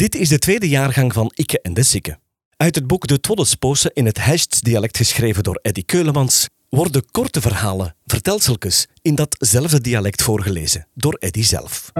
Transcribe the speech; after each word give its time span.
Dit 0.00 0.14
is 0.14 0.28
de 0.28 0.38
tweede 0.38 0.68
jaargang 0.68 1.12
van 1.12 1.32
Ikke 1.34 1.60
en 1.60 1.74
de 1.74 1.82
Sikke. 1.82 2.18
Uit 2.56 2.74
het 2.74 2.86
boek 2.86 3.06
De 3.06 3.20
Twoddesposen 3.20 3.90
in 3.94 4.06
het 4.06 4.24
Hechts-dialect 4.24 4.96
geschreven 4.96 5.42
door 5.42 5.58
Eddy 5.62 5.82
Keulemans 5.84 6.48
worden 6.68 7.10
korte 7.10 7.40
verhalen, 7.40 7.94
vertelseltjes, 8.06 8.86
in 9.02 9.14
datzelfde 9.14 9.80
dialect 9.80 10.22
voorgelezen 10.22 10.86
door 10.94 11.14
Eddy 11.14 11.42
zelf. 11.42 11.90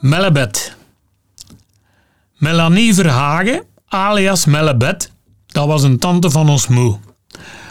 Mellebed. 0.00 0.76
Melanie 2.36 2.94
Verhagen, 2.94 3.64
alias 3.86 4.44
Mellebed, 4.44 5.10
dat 5.46 5.66
was 5.66 5.82
een 5.82 5.98
tante 5.98 6.30
van 6.30 6.48
ons 6.48 6.66
moe. 6.66 6.98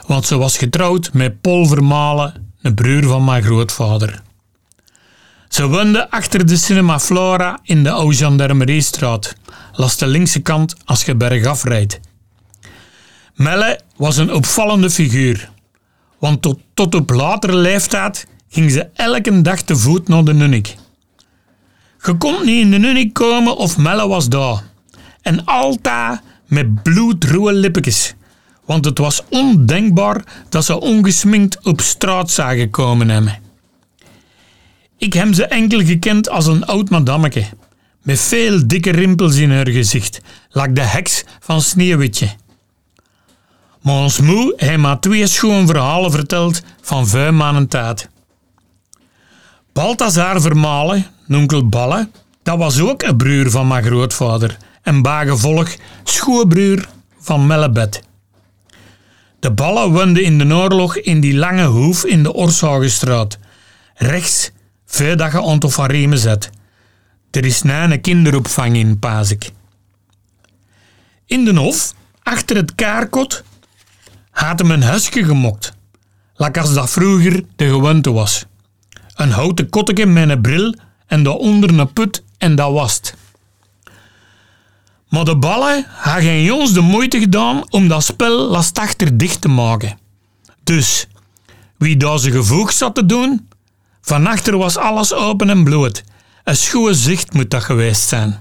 Want 0.08 0.26
ze 0.26 0.38
was 0.38 0.58
getrouwd 0.58 1.14
met 1.14 1.42
Paul 1.42 1.66
Vermalen, 1.66 2.54
een 2.62 2.74
broer 2.74 3.04
van 3.04 3.24
mijn 3.24 3.44
grootvader. 3.44 4.24
Ze 5.54 5.68
woonde 5.68 6.10
achter 6.10 6.46
de 6.46 6.58
Cinema 6.58 7.00
Flora 7.00 7.60
in 7.64 7.84
de 7.84 7.92
Oude 7.92 8.16
Gendarmeriestraat, 8.16 9.36
langs 9.74 9.98
de 9.98 10.08
linkse 10.08 10.40
kant 10.40 10.76
als 10.86 11.04
je 11.04 11.16
bergaf 11.16 11.64
rijdt. 11.64 12.00
Melle 13.36 13.80
was 13.96 14.18
een 14.18 14.34
opvallende 14.34 14.90
figuur, 14.90 15.50
want 16.20 16.42
tot, 16.42 16.60
tot 16.74 16.96
op 16.96 17.10
latere 17.10 17.56
leeftijd 17.56 18.28
ging 18.50 18.72
ze 18.72 18.90
elke 18.94 19.42
dag 19.42 19.62
te 19.62 19.76
voet 19.76 20.08
naar 20.08 20.24
de 20.24 20.34
Nunnik. 20.34 20.76
Je 22.04 22.14
kon 22.14 22.46
niet 22.46 22.62
in 22.62 22.72
de 22.72 22.78
Nunnik 22.78 23.14
komen 23.14 23.58
of 23.58 23.78
Melle 23.78 24.08
was 24.08 24.30
daar. 24.30 24.64
En 25.22 25.46
altijd 25.46 26.22
met 26.48 26.84
bloedroe 26.84 27.54
lippetjes, 27.54 28.14
want 28.66 28.86
het 28.86 28.98
was 28.98 29.24
ondenkbaar 29.30 30.24
dat 30.50 30.66
ze 30.66 30.80
ongesminkt 30.80 31.66
op 31.66 31.82
straat 31.82 32.32
zagen 32.32 32.70
komen 32.70 33.10
hebben. 33.10 33.43
Ik 35.04 35.14
heb 35.14 35.34
ze 35.34 35.46
enkel 35.46 35.86
gekend 35.86 36.30
als 36.30 36.46
een 36.46 36.66
oud 36.66 36.90
madammeke, 36.90 37.46
met 38.02 38.20
veel 38.20 38.68
dikke 38.68 38.92
rimpels 38.92 39.36
in 39.36 39.52
haar 39.52 39.70
gezicht, 39.70 40.22
lag 40.50 40.72
de 40.72 40.82
heks 40.82 41.24
van 41.40 41.62
Sneeuwwitje. 41.62 42.30
Maar 43.82 43.96
ons 43.96 44.20
moe 44.20 44.54
heeft 44.58 45.02
twee 45.02 45.28
schoon 45.28 45.68
verhalen 45.68 46.12
verteld 46.12 46.62
van 46.82 47.08
vijf 47.08 47.32
maanden 47.32 47.68
tijd. 47.68 48.10
Balthazar 49.74 50.42
Vermalen, 50.42 51.06
nonkel 51.28 51.70
Balle, 51.70 52.10
dat 52.44 52.58
was 52.58 52.80
ook 52.80 53.04
een 53.04 53.18
broer 53.18 53.50
van 53.50 53.68
mijn 53.68 53.84
grootvader 53.84 54.58
en 54.82 55.02
bagevolg 55.02 55.76
schoonbroer 56.04 56.88
van 57.20 57.48
Mellebed. 57.48 58.04
De 59.40 59.52
Ballen 59.52 59.92
woonden 59.92 60.24
in 60.24 60.38
de 60.38 60.56
oorlog 60.56 60.98
in 60.98 61.20
die 61.20 61.36
lange 61.36 61.66
hoef 61.66 62.06
in 62.06 62.24
de 62.24 62.34
Orshagenstraat, 62.34 63.38
rechts 63.96 64.52
veel 64.94 65.16
dat 65.16 65.32
je 65.32 65.40
ontofareme 65.40 66.18
zet. 66.18 66.50
Er 67.32 67.46
is 67.46 67.62
na 67.62 67.92
een 67.92 68.02
kinderopvang 68.02 68.76
in 68.76 69.00
Pazik. 69.00 69.52
In 71.26 71.46
de 71.46 71.56
hof, 71.56 71.94
achter 72.24 72.56
het 72.56 72.76
kaarkot, 72.76 73.44
had 74.30 74.60
hem 74.60 74.72
een 74.72 74.84
huisje 74.84 75.24
gemokt. 75.24 75.74
Lak 76.36 76.58
als 76.58 76.74
dat 76.74 76.90
vroeger 76.90 77.44
de 77.56 77.68
gewoonte 77.68 78.12
was. 78.12 78.46
Een 79.16 79.32
houten 79.32 79.70
kotteke 79.70 80.06
met 80.06 80.30
een 80.30 80.42
bril 80.42 80.76
en 81.08 81.24
daaronder 81.24 81.80
een 81.80 81.94
put 81.94 82.24
en 82.38 82.56
dat 82.56 82.72
was. 82.72 83.02
Maar 85.10 85.26
de 85.26 85.38
ballen 85.38 85.86
hadden 85.90 86.24
geen 86.24 86.44
jongens 86.44 86.74
de 86.74 86.82
moeite 86.82 87.20
gedaan 87.20 87.72
om 87.72 87.88
dat 87.88 88.04
spel 88.04 88.50
lastachter 88.50 89.18
dicht 89.18 89.42
te 89.42 89.48
maken. 89.48 89.98
Dus, 90.64 91.08
wie 91.78 91.98
daar 91.98 92.20
zijn 92.20 92.34
gevoeg 92.34 92.72
zat 92.72 92.96
te 92.96 93.06
doen, 93.06 93.48
van 94.06 94.28
achter 94.28 94.58
was 94.58 94.78
alles 94.78 95.14
open 95.14 95.50
en 95.50 95.64
bloot. 95.64 96.04
Een 96.44 96.56
schoon 96.56 96.96
zicht 96.96 97.34
moet 97.34 97.52
dat 97.52 97.64
geweest 97.64 98.08
zijn. 98.08 98.40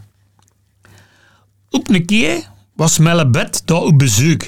Op 1.70 1.88
een 1.88 2.06
keer 2.06 2.48
was 2.74 2.98
Mellebed 2.98 3.62
daar 3.64 3.80
op 3.80 3.98
bezoek 3.98 4.42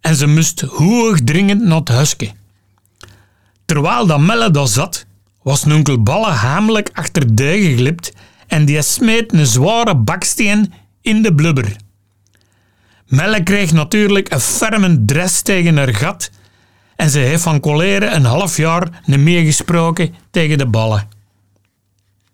en 0.00 0.16
ze 0.16 0.26
moest 0.26 0.60
hoog 0.60 1.18
dringend 1.24 1.62
naar 1.62 1.78
het 1.78 1.88
huisje. 1.88 2.32
Terwijl 3.64 4.06
dat 4.06 4.20
Melle 4.20 4.50
daar 4.50 4.68
zat, 4.68 5.06
was 5.42 5.64
nonkel 5.64 6.02
Balle 6.02 6.30
hamelijk 6.30 6.90
achter 6.92 7.34
de 7.34 7.58
geglipt 7.60 8.12
en 8.46 8.64
die 8.64 8.82
smeet 8.82 9.32
een 9.32 9.46
zware 9.46 9.96
baksteen 9.96 10.72
in 11.00 11.22
de 11.22 11.34
blubber. 11.34 11.76
Melle 13.06 13.42
kreeg 13.42 13.72
natuurlijk 13.72 14.32
een 14.32 14.40
ferme 14.40 15.04
dress 15.04 15.42
tegen 15.42 15.76
haar 15.76 15.94
gat 15.94 16.30
en 16.96 17.10
ze 17.10 17.18
heeft 17.18 17.42
van 17.42 17.60
coleren 17.60 18.14
een 18.14 18.24
half 18.24 18.56
jaar 18.56 19.02
niet 19.04 19.20
meer 19.20 19.44
gesproken 19.44 20.14
tegen 20.34 20.58
de 20.58 20.66
ballen. 20.66 21.08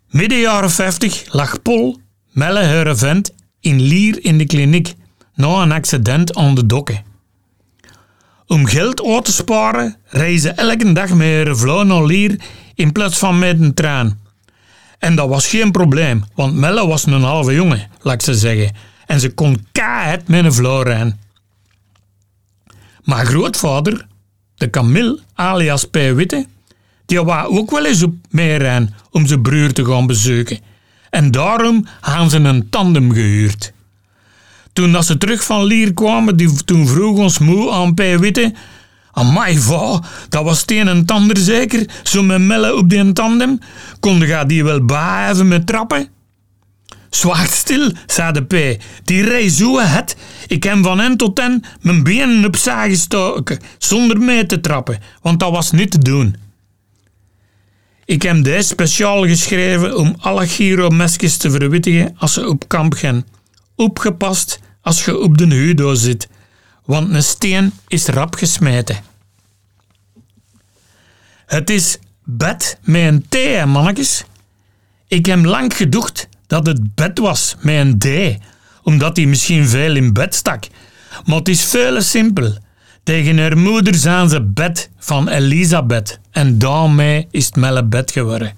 Midden 0.09 0.39
jaren 0.39 0.71
50 0.71 1.33
lag 1.33 1.61
Pol, 1.61 1.97
Melle 2.31 2.95
vent, 2.95 3.33
in 3.59 3.81
Lier 3.81 4.25
in 4.25 4.37
de 4.37 4.45
kliniek 4.45 4.93
na 5.35 5.47
een 5.47 5.71
accident 5.71 6.35
aan 6.35 6.55
de 6.55 6.65
dokken. 6.65 7.03
Om 8.47 8.65
geld 8.65 9.05
uit 9.05 9.25
te 9.25 9.31
sparen, 9.31 9.97
reizen 10.05 10.57
elke 10.57 10.93
dag 10.93 11.13
met 11.13 11.45
haar 11.45 11.57
vrouw 11.57 11.83
naar 11.83 12.05
Lier 12.05 12.39
in 12.75 12.91
plaats 12.91 13.17
van 13.17 13.39
met 13.39 13.59
een 13.59 13.73
trein. 13.73 14.19
En 14.99 15.15
dat 15.15 15.29
was 15.29 15.47
geen 15.47 15.71
probleem, 15.71 16.23
want 16.35 16.55
Melle 16.55 16.87
was 16.87 17.05
een 17.05 17.21
halve 17.21 17.53
jongen, 17.53 17.89
laat 18.01 18.23
ze 18.23 18.33
zeggen, 18.33 18.75
en 19.05 19.19
ze 19.19 19.33
kon 19.33 19.65
kaart 19.71 20.27
met 20.27 20.45
een 20.45 20.53
vrouw 20.53 20.81
rijden. 20.81 21.19
Maar 23.03 23.25
grootvader, 23.25 24.07
de 24.55 24.69
Camille, 24.69 25.19
alias 25.33 25.85
P. 25.85 25.95
Witte, 25.95 26.45
die 27.11 27.23
wou 27.23 27.57
ook 27.57 27.71
wel 27.71 27.85
eens 27.85 28.03
op 28.03 28.13
meerijden 28.29 28.93
om 29.09 29.27
zijn 29.27 29.41
broer 29.41 29.71
te 29.71 29.85
gaan 29.85 30.07
bezoeken. 30.07 30.59
En 31.09 31.31
daarom 31.31 31.85
hebben 32.01 32.29
ze 32.29 32.37
een 32.37 32.69
tandem 32.69 33.11
gehuurd. 33.13 33.73
Toen 34.73 34.91
dat 34.91 35.05
ze 35.05 35.17
terug 35.17 35.43
van 35.43 35.63
Lier 35.63 35.93
kwamen, 35.93 36.37
die, 36.37 36.63
toen 36.63 36.87
vroeg 36.87 37.17
ons 37.17 37.39
moe 37.39 37.71
aan 37.71 37.93
P. 37.93 37.99
Witte... 37.99 38.53
Amai, 39.13 39.59
va, 39.59 40.03
dat 40.29 40.43
was 40.43 40.61
het 40.61 40.71
een 40.71 40.87
en 40.87 41.05
tander 41.05 41.37
zeker, 41.37 41.89
zo 42.03 42.23
met 42.23 42.41
Melle 42.41 42.75
op 42.75 42.89
die 42.89 43.13
tandem. 43.13 43.59
Konde 43.99 44.25
ga 44.25 44.45
die 44.45 44.63
wel 44.63 44.81
even 45.29 45.47
met 45.47 45.67
trappen? 45.67 46.07
Zwacht 47.09 47.53
stil, 47.53 47.91
zei 48.05 48.31
de 48.31 48.43
P. 48.43 48.81
Die 49.03 49.23
rij 49.23 49.49
zo 49.49 49.79
het. 49.79 50.15
Ik 50.47 50.63
heb 50.63 50.83
van 50.83 50.99
en 50.99 51.17
tot 51.17 51.39
en 51.39 51.63
mijn 51.81 52.03
benen 52.03 52.45
op 52.45 52.55
zagen 52.55 52.89
gestoken, 52.89 53.59
zonder 53.77 54.19
mee 54.19 54.45
te 54.45 54.61
trappen, 54.61 54.99
want 55.21 55.39
dat 55.39 55.51
was 55.51 55.71
niet 55.71 55.91
te 55.91 55.99
doen. 55.99 56.35
Ik 58.11 58.21
heb 58.21 58.43
deze 58.43 58.67
speciaal 58.67 59.25
geschreven 59.25 59.97
om 59.97 60.15
alle 60.19 60.47
giro-mesjes 60.47 61.37
te 61.37 61.51
verwittigen 61.51 62.15
als 62.17 62.33
ze 62.33 62.47
op 62.47 62.67
kamp 62.67 62.93
gaan. 62.93 63.25
Opgepast 63.75 64.59
als 64.81 65.05
je 65.05 65.19
op 65.19 65.37
de 65.37 65.45
hudo 65.45 65.93
zit, 65.93 66.27
want 66.85 67.13
een 67.13 67.23
steen 67.23 67.73
is 67.87 68.05
rap 68.05 68.35
gesmeten. 68.35 69.03
Het 71.45 71.69
is 71.69 71.97
bed 72.23 72.77
met 72.83 73.01
een 73.01 73.25
T, 73.29 73.65
mannetjes. 73.65 74.23
Ik 75.07 75.25
heb 75.25 75.45
lang 75.45 75.75
gedacht 75.75 76.27
dat 76.47 76.65
het 76.65 76.95
bed 76.95 77.19
was 77.19 77.55
met 77.59 77.75
een 77.75 77.97
D, 77.97 78.37
omdat 78.83 79.17
hij 79.17 79.25
misschien 79.25 79.67
veel 79.67 79.95
in 79.95 80.13
bed 80.13 80.35
stak. 80.35 80.63
Maar 81.25 81.37
het 81.37 81.49
is 81.49 81.63
veel 81.63 82.01
simpel. 82.01 82.57
Tegen 83.03 83.37
haar 83.37 83.57
moeder 83.57 83.95
zijn 83.95 84.29
ze 84.29 84.41
bed 84.41 84.89
van 84.97 85.27
Elisabeth 85.27 86.19
en 86.31 86.57
daarmee 86.59 87.27
is 87.31 87.45
het 87.45 87.55
melle 87.55 87.85
bed 87.85 88.11
geworden. 88.11 88.53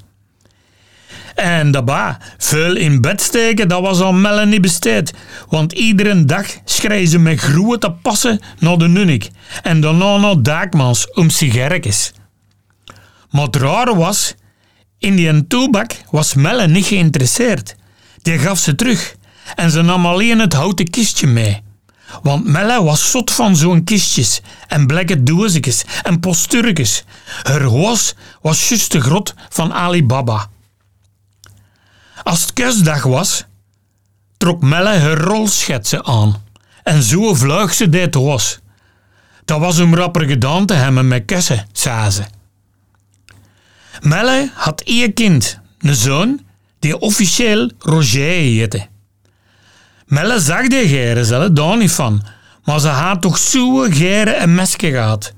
En 1.36 1.72
daarbij, 1.72 2.18
veel 2.38 2.76
in 2.76 3.02
bed 3.02 3.22
steken, 3.22 3.68
dat 3.68 3.82
was 3.82 4.00
al 4.00 4.14
Melle 4.14 4.46
niet 4.46 4.62
besteed. 4.62 5.14
Want 5.50 5.72
iedere 5.72 6.26
dag 6.26 6.48
schreef 6.66 7.10
ze 7.10 7.20
met 7.20 7.40
grote 7.40 7.92
passen 7.92 8.40
naar 8.60 8.78
de 8.78 8.88
Nunnik 8.88 9.30
en 9.64 9.82
daarna 9.82 10.18
naar 10.18 10.42
Daakmans 10.42 11.12
om 11.12 11.30
sigaretjes. 11.30 12.12
Maar 13.30 13.46
het 13.46 13.56
rare 13.56 13.96
was, 13.96 14.36
in 14.98 15.16
die 15.16 15.48
toebak 15.48 15.92
was 16.12 16.34
Melle 16.34 16.68
niet 16.68 16.86
geïnteresseerd. 16.86 17.76
Die 18.22 18.40
gaf 18.40 18.60
ze 18.60 18.76
terug 18.76 19.16
en 19.56 19.72
ze 19.72 19.82
nam 19.82 20.06
alleen 20.06 20.40
het 20.40 20.54
houten 20.54 20.90
kistje 20.90 21.28
mee. 21.28 21.62
Want 22.22 22.46
Melle 22.46 22.84
was 22.84 23.12
zot 23.12 23.32
van 23.32 23.56
zo'n 23.56 23.84
kistjes 23.84 24.42
en 24.68 24.88
blekke 24.88 25.24
doosjes 25.24 25.84
en 26.04 26.20
posturkes. 26.20 27.04
Haar 27.44 27.70
was 27.70 28.16
was 28.42 28.70
juist 28.70 28.92
de 28.92 29.02
grot 29.02 29.34
van 29.50 29.74
Alibaba. 29.74 30.50
Als 32.24 32.42
het 32.42 32.54
kerstdag 32.54 33.04
was, 33.04 33.46
trok 34.38 34.62
Melle 34.62 34.98
haar 35.00 35.18
rolschetsen 35.18 36.06
aan 36.06 36.44
en 36.84 37.04
zo 37.04 37.34
vluig 37.34 37.74
ze 37.74 37.90
dit 37.90 38.16
was. 38.16 38.60
Dat 39.46 39.60
was 39.60 39.80
om 39.80 39.96
rapper 39.96 40.28
gedaan 40.28 40.66
te 40.66 40.74
hebben 40.74 41.08
met 41.08 41.26
kessen, 41.26 41.68
zei 41.72 42.10
ze. 42.10 42.24
Melle 44.02 44.52
had 44.54 44.82
één 44.82 45.14
kind, 45.14 45.60
een 45.80 45.96
zoon, 45.96 46.46
die 46.80 47.00
officieel 47.00 47.72
Roger 47.80 48.22
heette. 48.22 48.88
Melle 50.06 50.40
zag 50.40 50.68
die 50.68 50.88
geren 50.88 51.26
zelf 51.26 51.50
daar 51.50 51.78
niet 51.78 51.92
van, 51.92 52.24
maar 52.64 52.80
ze 52.80 52.88
had 52.88 53.22
toch 53.22 53.38
zo'n 53.38 53.94
geren 53.94 54.38
en 54.38 54.56
mesje 54.56 54.92
gehad. 54.92 55.34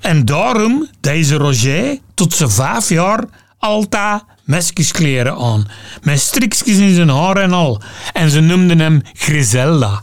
En 0.00 0.24
daarom 0.24 0.88
deze 1.00 1.34
Roger 1.36 1.98
tot 2.14 2.34
ze 2.34 2.48
vijf 2.48 2.88
jaar 2.88 3.24
altijd 3.58 4.22
meskeskleren 4.44 5.36
aan, 5.36 5.68
met 6.02 6.20
strikjes 6.20 6.76
in 6.76 6.94
zijn 6.94 7.08
haar 7.08 7.36
en 7.36 7.52
al, 7.52 7.82
en 8.12 8.30
ze 8.30 8.40
noemden 8.40 8.78
hem 8.78 9.02
Griselda. 9.12 10.02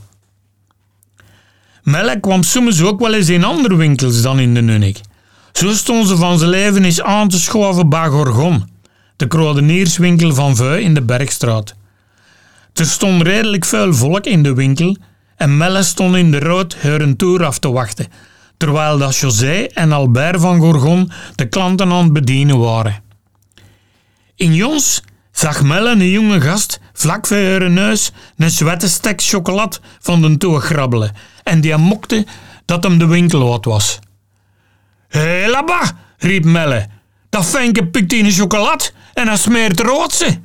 Melle 1.83 2.19
kwam 2.19 2.43
soms 2.43 2.81
ook 2.81 2.99
wel 2.99 3.13
eens 3.13 3.29
in 3.29 3.43
andere 3.43 3.75
winkels 3.75 4.21
dan 4.21 4.39
in 4.39 4.53
de 4.53 4.61
Nunnik. 4.61 4.99
Zo 5.53 5.71
stond 5.71 6.07
ze 6.07 6.15
van 6.15 6.37
zijn 6.37 6.49
leven 6.49 6.83
eens 6.83 7.01
aan 7.01 7.29
te 7.29 7.39
schoven 7.39 7.89
bij 7.89 8.07
Gorgon, 8.07 8.69
de 9.15 9.27
kruidenierswinkel 9.27 10.33
van 10.33 10.55
Veu 10.55 10.79
in 10.79 10.93
de 10.93 11.01
Bergstraat. 11.01 11.75
Er 12.73 12.85
stond 12.85 13.21
redelijk 13.21 13.65
veel 13.65 13.93
volk 13.93 14.25
in 14.25 14.43
de 14.43 14.53
winkel 14.53 14.97
en 15.35 15.57
Melle 15.57 15.83
stond 15.83 16.15
in 16.15 16.31
de 16.31 16.39
rood 16.39 16.75
hun 16.79 17.15
toer 17.15 17.45
af 17.45 17.59
te 17.59 17.71
wachten, 17.71 18.07
terwijl 18.57 18.97
dat 18.97 19.15
José 19.15 19.67
en 19.73 19.91
Albert 19.91 20.41
van 20.41 20.59
Gorgon 20.59 21.11
de 21.35 21.49
klanten 21.49 21.91
aan 21.91 22.03
het 22.03 22.13
bedienen 22.13 22.59
waren. 22.59 23.03
In 24.35 24.53
Jons 24.53 25.01
zag 25.31 25.63
Melle 25.63 25.91
een 25.91 26.09
jonge 26.09 26.41
gast 26.41 26.79
vlak 26.93 27.27
voor 27.27 27.37
haar 27.37 27.69
neus 27.69 28.11
een 28.37 28.49
zwette 28.49 28.89
stek 28.89 29.21
chocolade 29.21 29.77
van 29.99 30.21
de 30.21 30.37
toog 30.37 30.65
grabbelen 30.65 31.11
en 31.43 31.61
die 31.61 31.77
mokte 31.77 32.25
dat 32.65 32.83
hem 32.83 32.97
de 32.97 33.07
winkel 33.07 33.47
wat 33.47 33.65
was. 33.65 33.99
Hé, 35.07 35.47
labba, 35.47 35.91
riep 36.17 36.45
Melle. 36.45 36.87
Dat 37.29 37.45
Fenke 37.45 37.87
pikt 37.87 38.13
in 38.13 38.31
chocolade 38.31 38.91
en 39.13 39.27
hij 39.27 39.37
smeert 39.37 39.79
roodse. 39.79 40.39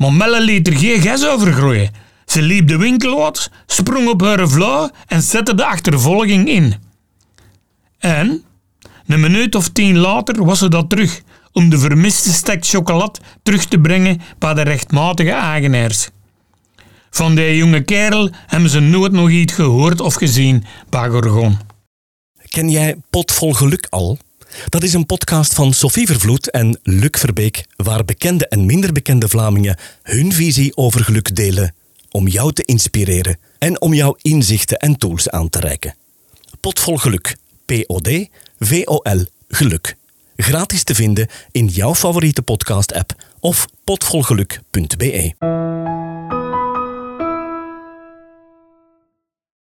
Maar 0.00 0.12
Melle 0.12 0.40
liet 0.40 0.66
er 0.66 0.76
geen 0.76 1.00
ges 1.00 1.26
over 1.26 1.52
groeien. 1.52 1.90
Ze 2.26 2.42
liep 2.42 2.68
de 2.68 2.76
winkel 2.76 3.24
uit, 3.24 3.50
sprong 3.66 4.08
op 4.08 4.20
haar 4.20 4.48
vlauw 4.48 4.90
en 5.06 5.22
zette 5.22 5.54
de 5.54 5.64
achtervolging 5.64 6.48
in. 6.48 6.74
En, 7.98 8.42
een 9.06 9.20
minuut 9.20 9.54
of 9.54 9.68
tien 9.68 9.98
later 9.98 10.44
was 10.44 10.58
ze 10.58 10.68
dat 10.68 10.88
terug, 10.88 11.22
om 11.52 11.68
de 11.68 11.78
vermiste 11.78 12.32
stek 12.32 12.66
chocolade 12.66 13.18
terug 13.42 13.64
te 13.64 13.78
brengen 13.78 14.20
bij 14.38 14.54
de 14.54 14.62
rechtmatige 14.62 15.32
eigenaars. 15.32 16.08
Van 17.10 17.34
die 17.34 17.56
jonge 17.56 17.82
kerel 17.82 18.30
hebben 18.46 18.70
ze 18.70 18.80
nooit 18.80 19.12
nog 19.12 19.30
iets 19.30 19.52
gehoord 19.52 20.00
of 20.00 20.14
gezien 20.14 20.64
bij 20.88 21.08
Gorgon. 21.08 21.58
Ken 22.48 22.70
jij 22.70 22.96
Pot 23.10 23.32
vol 23.32 23.52
Geluk 23.52 23.86
al? 23.90 24.18
Dat 24.68 24.82
is 24.82 24.92
een 24.92 25.06
podcast 25.06 25.54
van 25.54 25.72
Sophie 25.72 26.06
Vervloed 26.06 26.50
en 26.50 26.78
Luc 26.82 27.18
Verbeek, 27.18 27.64
waar 27.76 28.04
bekende 28.04 28.48
en 28.48 28.66
minder 28.66 28.92
bekende 28.92 29.28
Vlamingen 29.28 29.76
hun 30.02 30.32
visie 30.32 30.76
over 30.76 31.04
geluk 31.04 31.36
delen 31.36 31.74
om 32.10 32.28
jou 32.28 32.52
te 32.52 32.64
inspireren 32.64 33.38
en 33.58 33.80
om 33.80 33.94
jouw 33.94 34.16
inzichten 34.22 34.78
en 34.78 34.96
tools 34.96 35.30
aan 35.30 35.48
te 35.48 35.60
reiken. 35.60 35.94
Pot 36.60 36.80
vol 36.80 36.96
Geluk. 36.96 37.36
P-O-D 37.66 38.28
V-O-L 38.58 39.26
Geluk. 39.48 39.96
Gratis 40.36 40.82
te 40.82 40.94
vinden 40.94 41.28
in 41.50 41.66
jouw 41.66 41.94
favoriete 41.94 42.42
podcast-app 42.42 43.14
of 43.40 43.66
potvolgeluk.be. 43.84 45.34